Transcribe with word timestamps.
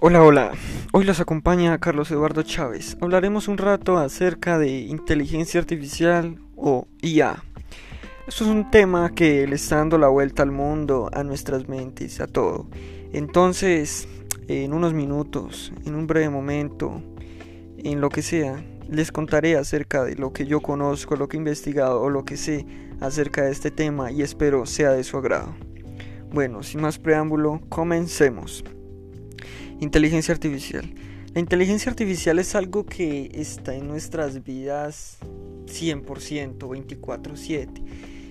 Hola, 0.00 0.22
hola. 0.22 0.52
Hoy 0.92 1.02
los 1.02 1.18
acompaña 1.18 1.76
Carlos 1.78 2.08
Eduardo 2.12 2.44
Chávez. 2.44 2.96
Hablaremos 3.00 3.48
un 3.48 3.58
rato 3.58 3.98
acerca 3.98 4.56
de 4.56 4.68
inteligencia 4.82 5.58
artificial 5.58 6.38
o 6.54 6.86
IA. 7.02 7.42
Esto 8.28 8.44
es 8.44 8.50
un 8.50 8.70
tema 8.70 9.12
que 9.12 9.44
le 9.48 9.56
está 9.56 9.78
dando 9.78 9.98
la 9.98 10.06
vuelta 10.06 10.44
al 10.44 10.52
mundo, 10.52 11.10
a 11.12 11.24
nuestras 11.24 11.68
mentes, 11.68 12.20
a 12.20 12.28
todo. 12.28 12.68
Entonces, 13.12 14.06
en 14.46 14.72
unos 14.72 14.94
minutos, 14.94 15.72
en 15.84 15.96
un 15.96 16.06
breve 16.06 16.30
momento, 16.30 17.02
en 17.78 18.00
lo 18.00 18.08
que 18.08 18.22
sea, 18.22 18.64
les 18.88 19.10
contaré 19.10 19.56
acerca 19.56 20.04
de 20.04 20.14
lo 20.14 20.32
que 20.32 20.46
yo 20.46 20.60
conozco, 20.60 21.16
lo 21.16 21.26
que 21.26 21.38
he 21.38 21.40
investigado 21.40 22.02
o 22.02 22.08
lo 22.08 22.24
que 22.24 22.36
sé 22.36 22.66
acerca 23.00 23.42
de 23.42 23.50
este 23.50 23.72
tema 23.72 24.12
y 24.12 24.22
espero 24.22 24.64
sea 24.64 24.92
de 24.92 25.02
su 25.02 25.16
agrado. 25.16 25.56
Bueno, 26.32 26.62
sin 26.62 26.82
más 26.82 27.00
preámbulo, 27.00 27.62
comencemos. 27.68 28.62
Inteligencia 29.80 30.34
artificial. 30.34 30.92
La 31.34 31.40
inteligencia 31.40 31.88
artificial 31.90 32.40
es 32.40 32.56
algo 32.56 32.84
que 32.84 33.30
está 33.32 33.76
en 33.76 33.86
nuestras 33.86 34.42
vidas 34.42 35.18
100%, 35.66 36.68
24/7. 36.68 37.84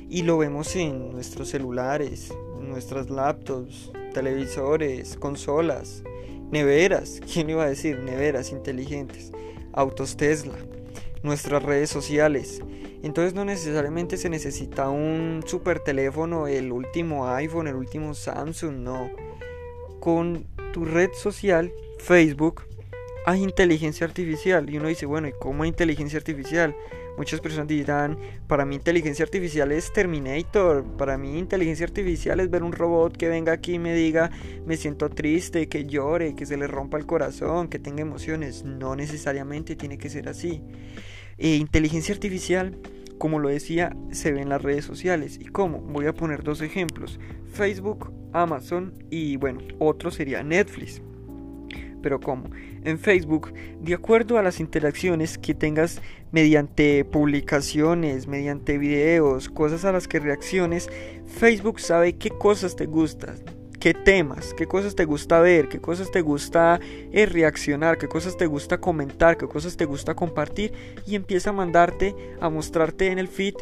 Y 0.09 0.23
lo 0.23 0.37
vemos 0.37 0.75
en 0.75 1.11
nuestros 1.11 1.47
celulares, 1.47 2.33
nuestras 2.61 3.09
laptops, 3.09 3.91
televisores, 4.13 5.15
consolas, 5.15 6.03
neveras. 6.51 7.21
¿Quién 7.33 7.49
iba 7.49 7.63
a 7.63 7.69
decir? 7.69 7.99
Neveras 7.99 8.51
inteligentes, 8.51 9.31
autos 9.71 10.17
Tesla, 10.17 10.57
nuestras 11.23 11.63
redes 11.63 11.89
sociales. 11.89 12.61
Entonces 13.03 13.33
no 13.33 13.45
necesariamente 13.45 14.17
se 14.17 14.27
necesita 14.27 14.89
un 14.89 15.43
super 15.45 15.79
teléfono, 15.79 16.47
el 16.47 16.73
último 16.73 17.29
iPhone, 17.29 17.67
el 17.67 17.75
último 17.75 18.13
Samsung, 18.13 18.79
no. 18.79 19.09
Con 20.01 20.45
red 20.85 21.11
social, 21.13 21.71
Facebook, 21.99 22.63
hay 23.25 23.43
inteligencia 23.43 24.07
artificial. 24.07 24.69
Y 24.69 24.77
uno 24.77 24.87
dice, 24.87 25.05
bueno, 25.05 25.27
¿y 25.27 25.33
cómo 25.33 25.65
inteligencia 25.65 26.17
artificial? 26.17 26.75
Muchas 27.17 27.41
personas 27.41 27.67
dirán, 27.67 28.17
para 28.47 28.63
mí 28.63 28.75
inteligencia 28.75 29.25
artificial 29.25 29.71
es 29.71 29.91
Terminator, 29.91 30.85
para 30.97 31.17
mí 31.17 31.37
inteligencia 31.37 31.85
artificial 31.85 32.39
es 32.39 32.51
ver 32.51 32.61
un 32.61 32.71
robot 32.71 33.17
que 33.17 33.27
venga 33.27 33.51
aquí 33.51 33.73
y 33.73 33.79
me 33.79 33.95
diga, 33.95 34.29
me 34.67 34.77
siento 34.77 35.09
triste, 35.09 35.67
que 35.67 35.85
llore, 35.85 36.35
que 36.35 36.45
se 36.45 36.57
le 36.57 36.67
rompa 36.67 36.99
el 36.99 37.07
corazón, 37.07 37.69
que 37.69 37.79
tenga 37.79 38.01
emociones. 38.01 38.63
No 38.63 38.95
necesariamente 38.95 39.75
tiene 39.75 39.97
que 39.97 40.09
ser 40.09 40.29
así. 40.29 40.61
Eh, 41.39 41.55
inteligencia 41.55 42.13
artificial, 42.13 42.77
como 43.17 43.39
lo 43.39 43.49
decía, 43.49 43.97
se 44.11 44.31
ve 44.31 44.41
en 44.41 44.49
las 44.49 44.61
redes 44.61 44.85
sociales. 44.85 45.39
¿Y 45.41 45.45
cómo? 45.45 45.79
Voy 45.79 46.05
a 46.05 46.13
poner 46.13 46.43
dos 46.43 46.61
ejemplos. 46.61 47.19
Facebook, 47.51 48.13
Amazon 48.33 48.93
y 49.09 49.37
bueno, 49.37 49.59
otro 49.79 50.11
sería 50.11 50.43
Netflix. 50.43 51.01
Pero 52.01 52.19
¿cómo? 52.19 52.49
En 52.83 52.99
Facebook, 52.99 53.53
de 53.81 53.93
acuerdo 53.93 54.37
a 54.37 54.43
las 54.43 54.59
interacciones 54.59 55.37
que 55.37 55.53
tengas 55.53 56.01
mediante 56.31 57.03
publicaciones, 57.03 58.27
mediante 58.27 58.77
videos, 58.77 59.49
cosas 59.49 59.83
a 59.83 59.91
las 59.91 60.07
que 60.07 60.19
reacciones, 60.19 60.89
Facebook 61.25 61.79
sabe 61.79 62.13
qué 62.13 62.29
cosas 62.29 62.75
te 62.75 62.85
gustan, 62.85 63.35
qué 63.79 63.93
temas, 63.93 64.53
qué 64.53 64.67
cosas 64.67 64.95
te 64.95 65.05
gusta 65.05 65.39
ver, 65.39 65.69
qué 65.69 65.79
cosas 65.79 66.11
te 66.11 66.21
gusta 66.21 66.79
eh, 67.11 67.25
reaccionar, 67.25 67.97
qué 67.97 68.07
cosas 68.07 68.37
te 68.37 68.45
gusta 68.45 68.79
comentar, 68.79 69.37
qué 69.37 69.47
cosas 69.47 69.75
te 69.75 69.85
gusta 69.85 70.15
compartir 70.15 70.73
y 71.05 71.15
empieza 71.15 71.49
a 71.49 71.53
mandarte, 71.53 72.15
a 72.39 72.49
mostrarte 72.49 73.07
en 73.07 73.19
el 73.19 73.27
feed 73.27 73.55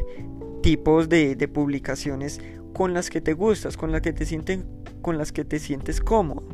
tipos 0.62 1.08
de, 1.08 1.36
de 1.36 1.48
publicaciones 1.48 2.40
con 2.76 2.92
las 2.92 3.08
que 3.08 3.22
te 3.22 3.32
gustas, 3.32 3.78
con 3.78 3.90
las 3.90 4.02
que 4.02 4.12
te 4.12 4.26
sienten, 4.26 4.66
con 5.00 5.16
las 5.16 5.32
que 5.32 5.46
te 5.46 5.58
sientes 5.58 5.98
cómodo. 5.98 6.46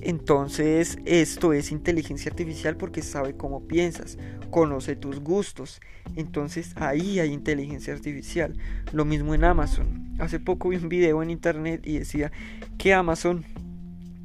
Entonces 0.00 0.96
esto 1.04 1.52
es 1.52 1.72
inteligencia 1.72 2.30
artificial 2.30 2.78
porque 2.78 3.02
sabe 3.02 3.36
cómo 3.36 3.68
piensas, 3.68 4.16
conoce 4.50 4.96
tus 4.96 5.20
gustos. 5.20 5.82
Entonces 6.16 6.72
ahí 6.76 7.20
hay 7.20 7.34
inteligencia 7.34 7.92
artificial. 7.92 8.56
Lo 8.92 9.04
mismo 9.04 9.34
en 9.34 9.44
Amazon. 9.44 10.14
Hace 10.18 10.40
poco 10.40 10.70
vi 10.70 10.76
un 10.76 10.88
video 10.88 11.22
en 11.22 11.28
internet 11.28 11.82
y 11.84 11.98
decía 11.98 12.32
que 12.78 12.94
Amazon, 12.94 13.44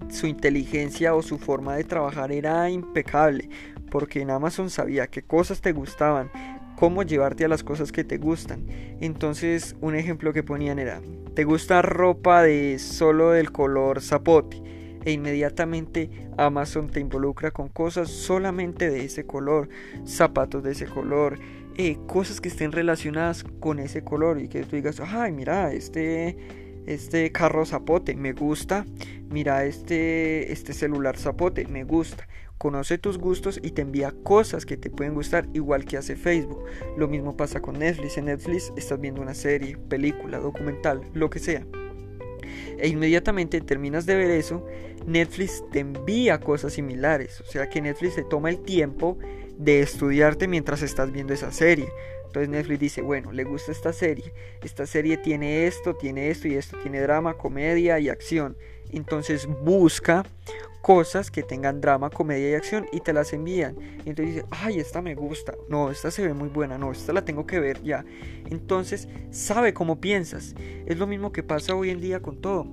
su 0.10 0.28
inteligencia 0.28 1.14
o 1.14 1.22
su 1.22 1.40
forma 1.40 1.76
de 1.76 1.84
trabajar 1.84 2.32
era 2.32 2.70
impecable. 2.70 3.50
Porque 3.92 4.22
en 4.22 4.30
Amazon 4.30 4.70
sabía 4.70 5.08
qué 5.08 5.24
cosas 5.24 5.60
te 5.60 5.74
gustaban, 5.74 6.32
cómo 6.78 7.02
llevarte 7.02 7.44
a 7.44 7.48
las 7.48 7.64
cosas 7.64 7.92
que 7.92 8.04
te 8.04 8.18
gustan. 8.20 8.68
Entonces 9.02 9.76
un 9.82 9.96
ejemplo 9.96 10.32
que 10.32 10.44
ponían 10.44 10.78
era, 10.78 11.02
¿te 11.34 11.44
gusta 11.44 11.82
ropa 11.82 12.44
de 12.44 12.78
solo 12.80 13.32
del 13.32 13.52
color 13.52 14.02
zapote? 14.02 14.62
e 15.08 15.12
inmediatamente 15.12 16.10
Amazon 16.38 16.90
te 16.90 17.00
involucra 17.00 17.52
con 17.52 17.70
cosas 17.70 18.10
solamente 18.10 18.90
de 18.90 19.06
ese 19.06 19.26
color, 19.26 19.70
zapatos 20.06 20.64
de 20.64 20.74
ese 20.74 20.86
color, 20.86 21.40
eh, 21.78 21.98
cosas 22.08 22.42
que 22.42 22.50
estén 22.50 22.74
relacionadas 22.74 23.46
con 23.62 23.80
ese 23.80 24.04
color 24.04 24.42
y 24.42 24.50
que 24.50 24.64
tú 24.64 24.76
digas, 24.76 25.00
ay, 25.00 25.32
mira, 25.32 25.72
este, 25.72 26.36
este 26.86 27.32
carro 27.32 27.66
zapote 27.66 28.18
me 28.18 28.34
gusta, 28.34 28.86
mira, 29.30 29.64
este, 29.64 30.52
este 30.52 30.74
celular 30.74 31.16
zapote 31.16 31.66
me 31.68 31.86
gusta. 31.86 32.28
Conoce 32.58 32.98
tus 32.98 33.18
gustos 33.18 33.60
y 33.62 33.72
te 33.72 33.82
envía 33.82 34.14
cosas 34.24 34.66
que 34.66 34.78
te 34.78 34.90
pueden 34.90 35.14
gustar, 35.14 35.48
igual 35.54 35.86
que 35.86 35.98
hace 35.98 36.16
Facebook. 36.16 36.64
Lo 36.98 37.08
mismo 37.08 37.38
pasa 37.38 37.62
con 37.62 37.80
Netflix. 37.80 38.18
En 38.18 38.26
Netflix 38.26 38.74
estás 38.76 39.00
viendo 39.00 39.22
una 39.22 39.34
serie, 39.34 39.78
película, 39.78 40.40
documental, 40.40 41.02
lo 41.14 41.30
que 41.30 41.40
sea 41.40 41.66
e 42.80 42.88
inmediatamente 42.88 43.60
terminas 43.62 44.06
de 44.06 44.16
ver 44.16 44.32
eso, 44.32 44.66
Netflix 45.06 45.64
te 45.72 45.80
envía 45.80 46.40
cosas 46.40 46.74
similares. 46.74 47.42
O 47.42 47.46
sea 47.46 47.70
que 47.70 47.82
Netflix 47.82 48.16
te 48.16 48.24
toma 48.24 48.50
el 48.50 48.60
tiempo 48.60 49.18
de 49.58 49.82
estudiarte 49.82 50.48
mientras 50.48 50.82
estás 50.82 51.12
viendo 51.12 51.34
esa 51.34 51.52
serie. 51.52 51.90
Entonces 52.26 52.50
Netflix 52.50 52.80
dice, 52.80 53.02
bueno, 53.02 53.32
le 53.32 53.44
gusta 53.44 53.72
esta 53.72 53.94
serie. 53.94 54.34
Esta 54.64 54.86
serie 54.86 55.18
tiene 55.18 55.66
esto, 55.66 55.96
tiene 55.96 56.30
esto 56.30 56.48
y 56.48 56.56
esto. 56.56 56.78
Tiene 56.80 57.02
drama, 57.02 57.36
comedia 57.36 58.00
y 58.00 58.10
acción. 58.10 58.58
Entonces 58.92 59.48
busca 59.48 60.26
cosas 60.88 61.30
que 61.32 61.44
tengan 61.44 61.82
drama, 61.82 62.10
comedia 62.10 62.50
y 62.50 62.54
acción 62.54 62.86
y 62.94 63.02
te 63.02 63.12
las 63.12 63.34
envían. 63.34 63.76
Y 64.06 64.10
entonces 64.10 64.36
dices, 64.36 64.46
ay, 64.52 64.80
esta 64.80 65.02
me 65.02 65.16
gusta, 65.16 65.54
no, 65.68 65.92
esta 65.92 66.12
se 66.12 66.26
ve 66.26 66.34
muy 66.34 66.48
buena, 66.48 66.78
no, 66.78 66.94
esta 66.94 67.12
la 67.12 67.26
tengo 67.26 67.46
que 67.46 67.60
ver 67.60 67.84
ya. 67.84 68.06
Entonces 68.50 69.10
sabe 69.30 69.74
cómo 69.74 70.00
piensas. 70.00 70.56
Es 70.86 70.98
lo 70.98 71.06
mismo 71.06 71.34
que 71.34 71.44
pasa 71.44 71.76
hoy 71.76 71.90
en 71.90 72.00
día 72.00 72.22
con 72.22 72.40
todo. 72.40 72.66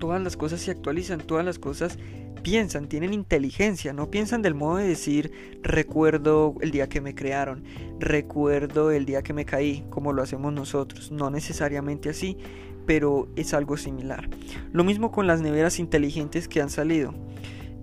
Todas 0.00 0.20
las 0.22 0.36
cosas 0.36 0.60
se 0.60 0.72
actualizan, 0.72 1.20
todas 1.20 1.44
las 1.44 1.60
cosas 1.60 2.00
piensan, 2.42 2.88
tienen 2.88 3.14
inteligencia, 3.14 3.92
no 3.92 4.10
piensan 4.10 4.42
del 4.42 4.56
modo 4.56 4.78
de 4.78 4.88
decir 4.88 5.60
recuerdo 5.62 6.56
el 6.62 6.72
día 6.72 6.88
que 6.88 7.00
me 7.00 7.14
crearon, 7.14 7.62
recuerdo 8.00 8.90
el 8.90 9.06
día 9.06 9.22
que 9.22 9.32
me 9.32 9.44
caí, 9.44 9.84
como 9.88 10.12
lo 10.12 10.20
hacemos 10.20 10.52
nosotros, 10.52 11.12
no 11.12 11.30
necesariamente 11.30 12.08
así, 12.08 12.38
pero 12.86 13.28
es 13.36 13.54
algo 13.54 13.76
similar. 13.76 14.28
Lo 14.72 14.84
mismo 14.84 15.10
con 15.10 15.26
las 15.26 15.40
neveras 15.40 15.78
inteligentes 15.78 16.48
que 16.48 16.60
han 16.60 16.70
salido. 16.70 17.14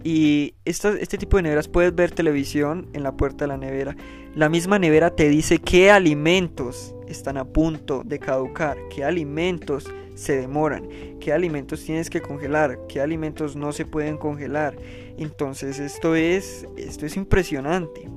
Y 0.03 0.55
este 0.63 1.17
tipo 1.17 1.37
de 1.37 1.43
neveras 1.43 1.67
puedes 1.67 1.93
ver 1.93 2.11
televisión 2.11 2.87
en 2.93 3.03
la 3.03 3.17
puerta 3.17 3.45
de 3.45 3.49
la 3.49 3.57
nevera. 3.57 3.97
La 4.33 4.47
misma 4.47 4.79
nevera 4.79 5.15
te 5.15 5.27
dice 5.27 5.59
qué 5.59 5.91
alimentos 5.91 6.95
están 7.07 7.37
a 7.37 7.45
punto 7.45 8.03
de 8.05 8.19
caducar, 8.19 8.77
qué 8.89 9.03
alimentos 9.03 9.91
se 10.15 10.37
demoran, 10.37 10.87
qué 11.19 11.33
alimentos 11.33 11.83
tienes 11.83 12.09
que 12.09 12.21
congelar, 12.21 12.79
qué 12.87 13.01
alimentos 13.01 13.55
no 13.55 13.71
se 13.73 13.85
pueden 13.85 14.17
congelar. 14.17 14.77
Entonces 15.17 15.79
esto 15.79 16.15
es, 16.15 16.65
esto 16.77 17.05
es 17.05 17.17
impresionante. 17.17 18.09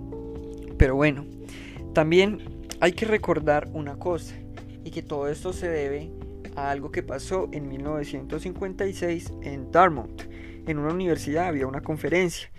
Pero 0.77 0.95
bueno, 0.95 1.27
también 1.95 2.67
hay 2.81 2.93
que 2.93 3.07
recordar 3.07 3.69
una 3.73 3.97
cosa 3.97 4.35
y 4.85 4.91
que 4.91 5.03
todo 5.03 5.29
esto 5.29 5.53
se 5.53 5.69
debe 5.69 6.11
a 6.57 6.71
algo 6.71 6.91
que 6.91 7.03
pasó 7.03 7.49
en 7.53 7.69
1956 7.69 9.33
en 9.43 9.71
Dartmouth. 9.71 10.23
En 10.67 10.79
una 10.79 10.93
universidad 10.93 11.47
había 11.47 11.67
una 11.67 11.83
conferencia 11.83 12.51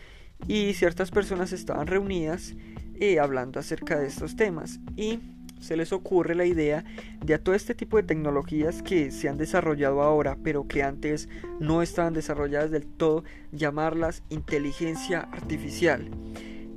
y 0.48 0.74
ciertas 0.74 1.12
personas 1.12 1.54
estaban 1.54 1.88
reunidas 1.88 2.56
eh, 3.00 3.19
hablando 3.19 3.60
acerca 3.60 3.98
de 3.98 4.07
estos 4.07 4.36
temas 4.36 4.80
y 4.95 5.19
se 5.60 5.78
les 5.78 5.94
ocurre 5.94 6.36
la 6.36 6.45
idea 6.45 6.84
de 7.24 7.34
a 7.34 7.42
todo 7.42 7.56
este 7.56 7.74
tipo 7.74 7.95
de 7.98 8.04
tecnologías 8.04 8.84
que 8.84 9.12
se 9.12 9.30
han 9.30 9.38
desarrollado 9.38 10.01
ahora 10.01 10.38
pero 10.44 10.68
que 10.68 10.84
antes 10.84 11.30
no 11.60 11.81
estaban 11.81 12.13
desarrolladas 12.13 12.69
del 12.69 12.86
todo 12.86 13.24
llamarlas 13.51 14.24
inteligencia 14.30 15.22
artificial. 15.31 16.10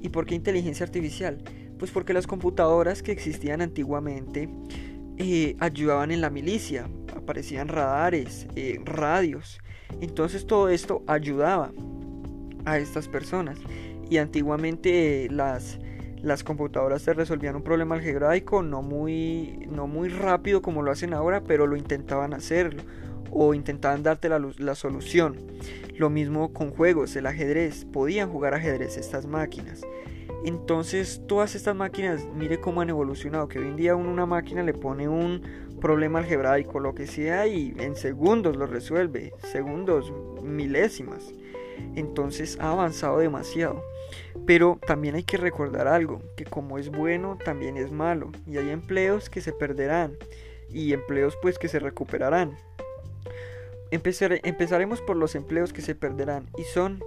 ¿Y 0.03 0.11
por 0.11 0.27
qué 0.27 0.37
inteligencia 0.37 0.87
artificial? 0.87 1.43
Pues 1.79 1.91
porque 1.91 2.15
las 2.15 2.27
computadoras 2.27 3.03
que 3.03 3.13
existían 3.13 3.61
antiguamente 3.61 4.49
eh, 5.19 5.57
ayudaban 5.59 6.11
en 6.11 6.21
la 6.21 6.31
milicia, 6.31 6.89
aparecían 7.27 7.67
radares, 7.67 8.47
eh, 8.55 8.81
radios. 8.85 9.61
Entonces 10.01 10.47
todo 10.47 10.69
esto 10.69 11.03
ayudaba 11.09 11.73
a 12.65 12.79
estas 12.79 13.09
personas. 13.09 13.59
Y 14.09 14.19
antiguamente 14.19 15.29
las, 15.31 15.81
las 16.23 16.45
computadoras 16.45 17.03
te 17.03 17.15
resolvían 17.15 17.57
un 17.57 17.63
problema 17.63 17.97
algebraico 17.97 18.63
no 18.63 18.81
muy, 18.81 19.67
no 19.69 19.89
muy 19.89 20.09
rápido 20.09 20.63
como 20.63 20.83
lo 20.83 20.93
hacen 20.93 21.13
ahora, 21.13 21.43
pero 21.43 21.67
lo 21.67 21.77
intentaban 21.77 22.33
hacerlo. 22.33 22.83
o 23.33 23.53
intentaban 23.55 24.05
darte 24.05 24.29
la, 24.29 24.41
la 24.59 24.75
solución. 24.77 25.37
Lo 25.99 26.11
mismo 26.11 26.53
con 26.53 26.71
juegos, 26.71 27.17
el 27.17 27.27
ajedrez, 27.27 27.85
podían 27.85 28.31
jugar 28.31 28.55
ajedrez 28.55 28.97
estas 28.97 29.27
máquinas. 29.27 29.83
Entonces 30.45 31.23
todas 31.27 31.57
estas 31.57 31.75
máquinas, 31.75 32.25
mire 32.37 32.61
cómo 32.61 32.81
han 32.81 32.89
evolucionado, 32.89 33.49
que 33.49 33.59
hoy 33.59 33.67
en 33.67 33.77
día 33.77 33.97
una 33.97 34.27
máquina 34.27 34.63
le 34.63 34.75
pone 34.75 35.09
un 35.09 35.43
problema 35.87 36.19
algebraico, 36.19 36.81
lo 36.81 36.97
que 36.97 37.07
sea, 37.07 37.47
y 37.47 37.73
en 37.79 37.95
segundos 37.95 38.57
lo 38.57 38.67
resuelve, 38.67 39.33
segundos, 39.53 40.13
milésimas. 40.43 41.33
Entonces 41.95 42.59
ha 42.61 42.73
avanzado 42.73 43.19
demasiado. 43.19 43.85
Pero 44.47 44.81
también 44.85 45.15
hay 45.15 45.23
que 45.23 45.37
recordar 45.37 45.87
algo, 45.87 46.21
que 46.37 46.45
como 46.45 46.79
es 46.79 46.91
bueno, 46.91 47.39
también 47.45 47.77
es 47.77 47.93
malo, 47.93 48.33
y 48.49 48.57
hay 48.59 48.71
empleos 48.71 49.31
que 49.31 49.41
se 49.41 49.53
perderán 49.53 50.17
y 50.69 50.93
empleos 50.93 51.39
pues 51.41 51.57
que 51.57 51.69
se 51.69 51.79
recuperarán. 51.79 52.57
empezaremos 53.93 55.01
por 55.03 55.15
los 55.15 55.37
empleos 55.37 55.73
que 55.73 55.83
se 55.83 55.95
perderán 55.95 56.49
y 56.59 56.65
son 56.65 56.99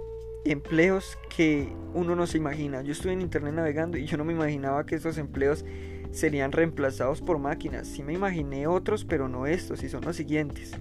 empleos 0.44 1.18
que 1.34 1.72
uno 1.94 2.16
no 2.16 2.26
se 2.26 2.38
imagina. 2.38 2.82
Yo 2.82 2.92
estuve 2.92 3.12
en 3.12 3.20
internet 3.20 3.54
navegando 3.54 3.98
y 3.98 4.06
yo 4.06 4.16
no 4.16 4.24
me 4.24 4.32
imaginaba 4.32 4.86
que 4.86 4.94
estos 4.94 5.18
empleos 5.18 5.64
serían 6.12 6.52
reemplazados 6.52 7.20
por 7.20 7.38
máquinas. 7.38 7.86
Sí 7.86 8.02
me 8.02 8.12
imaginé 8.12 8.66
otros, 8.66 9.04
pero 9.04 9.28
no 9.28 9.46
estos, 9.46 9.82
y 9.82 9.88
son 9.88 10.04
los 10.04 10.16
siguientes. 10.16 10.72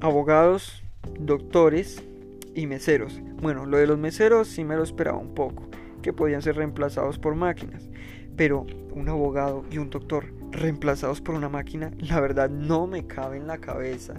Abogados, 0.00 0.82
doctores 1.18 2.02
y 2.54 2.66
meseros. 2.66 3.20
Bueno, 3.40 3.66
lo 3.66 3.78
de 3.78 3.86
los 3.86 3.98
meseros 3.98 4.48
sí 4.48 4.64
me 4.64 4.76
lo 4.76 4.82
esperaba 4.82 5.18
un 5.18 5.34
poco, 5.34 5.68
que 6.02 6.12
podían 6.12 6.42
ser 6.42 6.56
reemplazados 6.56 7.18
por 7.18 7.34
máquinas. 7.34 7.88
Pero 8.36 8.66
un 8.92 9.08
abogado 9.08 9.64
y 9.70 9.78
un 9.78 9.90
doctor 9.90 10.32
reemplazados 10.50 11.20
por 11.20 11.34
una 11.34 11.48
máquina, 11.48 11.90
la 11.98 12.20
verdad 12.20 12.50
no 12.50 12.86
me 12.86 13.06
cabe 13.06 13.36
en 13.36 13.46
la 13.46 13.58
cabeza 13.58 14.14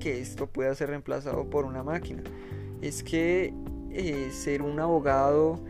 que 0.00 0.20
esto 0.20 0.46
pueda 0.46 0.74
ser 0.74 0.90
reemplazado 0.90 1.48
por 1.50 1.64
una 1.64 1.82
máquina. 1.82 2.22
Es 2.80 3.02
que 3.02 3.52
eh, 3.90 4.30
ser 4.32 4.62
un 4.62 4.80
abogado, 4.80 5.60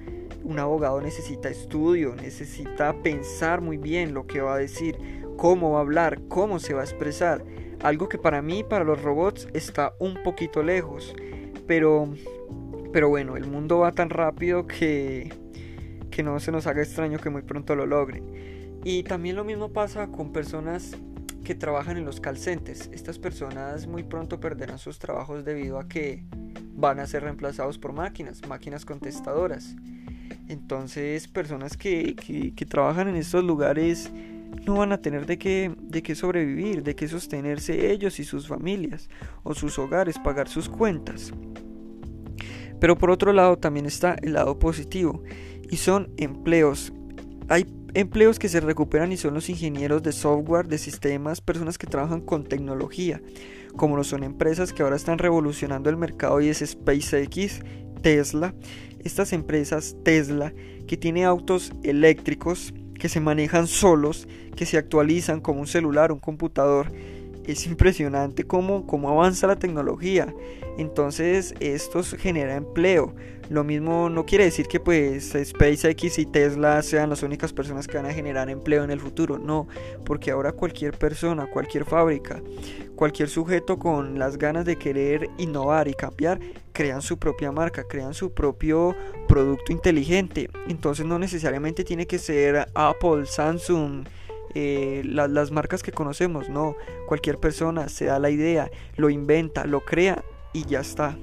un 0.44 0.59
abogado 0.59 1.00
necesita 1.00 1.49
estudio, 1.49 2.15
necesita 2.15 2.94
pensar 3.03 3.61
muy 3.61 3.76
bien 3.76 4.15
lo 4.15 4.26
que 4.26 4.41
va 4.41 4.55
a 4.55 4.59
decir, 4.59 4.97
cómo 5.37 5.73
va 5.73 5.79
a 5.79 5.82
hablar, 5.82 6.20
cómo 6.29 6.59
se 6.59 6.75
va 6.75 6.81
a 6.82 6.85
expresar. 6.85 7.44
Algo 7.82 8.09
que 8.09 8.19
para 8.19 8.43
mí, 8.43 8.65
para 8.65 8.85
los 8.85 9.03
robots, 9.03 9.49
está 9.55 9.94
un 10.00 10.23
poquito 10.23 10.62
lejos. 10.62 11.15
Pero, 11.67 12.12
pero 12.93 13.09
bueno, 13.09 13.37
el 13.37 13.47
mundo 13.47 13.79
va 13.79 13.93
tan 13.93 14.11
rápido 14.11 14.67
que, 14.67 15.32
que 16.11 16.23
no 16.23 16.41
se 16.41 16.50
nos 16.50 16.67
haga 16.67 16.82
extraño 16.82 17.19
que 17.19 17.31
muy 17.31 17.43
pronto 17.43 17.76
lo 17.76 17.87
logren. 17.87 18.81
Y 18.85 19.03
también 19.03 19.37
lo 19.37 19.44
mismo 19.44 19.73
pasa 19.73 20.09
con 20.09 20.32
personas 20.32 20.97
que 21.44 21.55
trabajan 21.55 21.97
en 21.97 22.05
los 22.05 22.21
call 22.21 22.37
centers. 22.37 22.91
Estas 22.93 23.19
personas 23.19 23.87
muy 23.87 24.03
pronto 24.03 24.41
perderán 24.41 24.79
sus 24.79 24.99
trabajos 24.99 25.44
debido 25.44 25.79
a 25.79 25.88
que 25.88 26.25
van 26.78 27.00
a 27.00 27.06
ser 27.06 27.25
reemplazados 27.25 27.76
por 27.76 27.92
máquinas, 27.92 28.46
máquinas 28.46 28.84
contestadoras. 28.84 29.75
Entonces, 30.46 31.26
personas 31.26 31.76
que, 31.76 32.14
que, 32.14 32.66
trabajan 32.66 33.08
en 33.08 33.16
estos 33.16 33.44
lugares 33.44 34.10
no 34.64 34.76
van 34.76 34.92
a 34.92 34.98
tener 34.98 35.26
de 35.26 35.38
qué, 35.38 35.75
de 35.80 36.02
qué 36.02 36.14
sobrevivir, 36.14 36.82
de 36.84 36.94
qué 36.94 37.08
sostenerse 37.08 37.90
ellos 37.90 38.20
y 38.20 38.25
sus 38.25 38.46
familias 38.46 39.10
o 39.42 39.54
sus 39.54 39.78
hogares, 39.78 40.19
pagar 40.19 40.48
sus 40.48 40.69
cuentas. 40.69 41.32
Pero 42.80 42.96
por 42.96 43.10
otro 43.10 43.32
lado 43.32 43.58
también 43.58 43.84
está 43.84 44.14
el 44.22 44.34
lado 44.34 44.58
positivo 44.58 45.22
y 45.69 45.76
son 45.78 46.12
empleos. 46.16 46.92
Hay 47.48 47.66
empleos 47.94 48.38
que 48.38 48.49
se 48.49 48.61
recuperan 48.61 49.12
y 49.12 49.17
son 49.17 49.35
los 49.35 49.49
ingenieros 49.49 50.02
de 50.02 50.12
software, 50.12 50.69
de 50.69 50.79
sistemas, 50.79 51.40
personas 51.40 51.79
que 51.79 51.87
trabajan 51.87 52.20
con 52.20 52.44
tecnología 52.44 53.20
como 53.79 53.96
lo 53.96 54.05
son 54.05 54.25
empresas 54.25 54.75
que 54.75 54.82
ahora 54.82 54.96
están 54.96 55.19
revolucionando 55.19 55.88
el 55.88 55.96
mercado 55.96 56.40
y 56.43 56.49
es 56.49 56.58
SpaceX, 56.58 57.61
Tesla. 58.02 58.55
Estas 58.99 59.32
empresas 59.32 59.96
Tesla 60.05 60.52
que 60.87 60.99
tiene 60.99 61.25
autos 61.25 61.73
eléctricos 61.82 62.75
que 62.99 63.08
se 63.08 63.20
manejan 63.20 63.67
solos, 63.67 64.29
que 64.56 64.67
se 64.67 64.76
actualizan 64.76 65.40
como 65.40 65.61
un 65.61 65.67
celular, 65.67 66.12
un 66.12 66.19
computador. 66.19 66.93
Es 67.49 67.67
impresionante 67.67 68.45
cómo, 68.45 68.87
cómo 68.87 69.09
avanza 69.09 69.47
la 69.47 69.56
tecnología. 69.56 70.35
Entonces 70.77 71.55
esto 71.61 72.03
genera 72.03 72.56
empleo. 72.56 73.15
Lo 73.49 73.65
mismo 73.65 74.11
no 74.11 74.27
quiere 74.27 74.45
decir 74.45 74.67
que 74.67 74.79
pues 74.79 75.33
SpaceX 75.33 76.19
y 76.19 76.27
Tesla 76.27 76.83
sean 76.83 77.09
las 77.09 77.23
únicas 77.23 77.55
personas 77.55 77.89
que 77.89 77.97
van 77.97 78.05
a 78.05 78.12
generar 78.12 78.50
empleo 78.50 78.85
en 78.85 78.91
el 78.91 79.00
futuro, 79.00 79.39
no, 79.39 79.67
porque 80.05 80.31
ahora 80.31 80.53
cualquier 80.53 80.99
persona, 80.99 81.47
cualquier 81.47 81.87
fábrica, 81.87 82.43
cualquier 82.95 83.31
sujeto 83.31 83.79
con 83.79 84.19
las 84.19 84.37
ganas 84.37 84.67
de 84.67 84.77
querer 84.77 85.31
innovar 85.39 85.89
y 85.89 85.95
cambiar, 85.95 86.39
crean 86.75 87.00
su 87.00 87.19
propia 87.19 87.50
marca, 87.50 87.85
crean 87.89 88.12
su 88.12 88.35
propio 88.35 88.95
producto 89.27 89.73
inteligente. 89.73 90.50
Entonces 90.69 91.06
no 91.06 91.19
necesariamente 91.19 91.85
tiene 91.85 92.06
que 92.06 92.19
ser 92.19 92.67
Apple, 92.75 93.25
Samsung, 93.25 94.05
eh, 94.55 95.03
las 95.05 95.50
marcas 95.50 95.83
que 95.83 95.93
conocemos, 95.93 96.49
no, 96.49 96.77
cualquier 97.06 97.39
persona 97.39 97.89
se 97.89 98.06
da 98.06 98.19
la 98.19 98.31
idea, 98.31 98.71
lo 98.97 99.11
inventa, 99.11 99.65
lo 99.65 99.85
crea 99.85 100.25
y 100.53 100.65
ya 100.65 100.81
está 100.81 101.17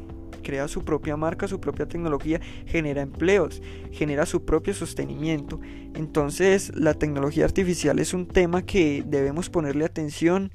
crea 0.45 0.67
su 0.67 0.85
propia 0.85 1.17
marca, 1.17 1.47
su 1.47 1.59
propia 1.59 1.87
tecnología, 1.87 2.39
genera 2.67 3.01
empleos, 3.01 3.61
genera 3.91 4.25
su 4.25 4.45
propio 4.45 4.73
sostenimiento. 4.73 5.59
Entonces 5.95 6.71
la 6.75 6.93
tecnología 6.93 7.43
artificial 7.45 7.99
es 7.99 8.13
un 8.13 8.27
tema 8.27 8.61
que 8.61 9.03
debemos 9.05 9.49
ponerle 9.49 9.83
atención, 9.85 10.51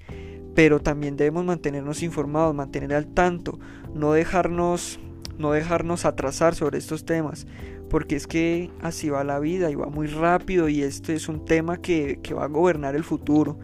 pero 0.54 0.80
también 0.80 1.16
debemos 1.16 1.44
mantenernos 1.44 2.02
informados, 2.02 2.54
mantener 2.54 2.94
al 2.94 3.08
tanto, 3.08 3.58
no 3.92 4.12
dejarnos, 4.12 5.00
no 5.40 5.52
dejarnos 5.52 6.04
atrasar 6.04 6.54
sobre 6.54 6.78
estos 6.78 7.04
temas, 7.04 7.46
porque 7.88 8.14
es 8.14 8.26
que 8.26 8.70
así 8.80 9.10
va 9.10 9.24
la 9.24 9.40
vida 9.40 9.70
y 9.70 9.74
va 9.74 9.86
muy 9.86 10.06
rápido 10.06 10.68
y 10.68 10.82
este 10.82 11.14
es 11.14 11.28
un 11.28 11.44
tema 11.44 11.78
que, 11.78 12.20
que 12.22 12.34
va 12.34 12.44
a 12.44 12.48
gobernar 12.48 12.94
el 12.94 13.02
futuro. 13.02 13.58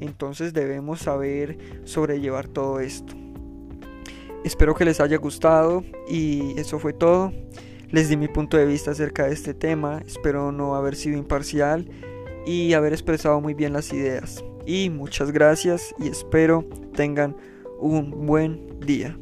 Entonces 0.00 0.52
debemos 0.52 1.00
saber 1.00 1.58
sobrellevar 1.84 2.48
todo 2.48 2.80
esto. 2.80 3.14
Espero 4.44 4.74
que 4.74 4.84
les 4.84 5.00
haya 5.00 5.16
gustado 5.18 5.84
y 6.08 6.58
eso 6.58 6.78
fue 6.78 6.92
todo. 6.92 7.32
Les 7.90 8.08
di 8.08 8.16
mi 8.16 8.26
punto 8.26 8.56
de 8.56 8.66
vista 8.66 8.90
acerca 8.90 9.26
de 9.26 9.34
este 9.34 9.54
tema. 9.54 10.02
Espero 10.06 10.50
no 10.50 10.74
haber 10.74 10.96
sido 10.96 11.16
imparcial 11.16 11.88
y 12.46 12.72
haber 12.72 12.92
expresado 12.92 13.40
muy 13.40 13.54
bien 13.54 13.72
las 13.72 13.92
ideas. 13.92 14.44
Y 14.66 14.90
muchas 14.90 15.30
gracias 15.30 15.94
y 15.98 16.08
espero 16.08 16.64
tengan 16.94 17.36
un 17.78 18.26
buen 18.26 18.80
día. 18.80 19.16